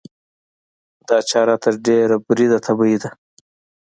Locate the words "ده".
3.03-3.09